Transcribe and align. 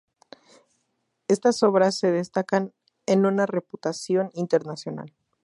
Estas 1.27 1.61
obras 1.61 1.95
se 1.95 2.09
destacan 2.11 2.73
en 3.05 3.27
una 3.27 3.45
reputación 3.45 4.31
internacional. 4.33 5.13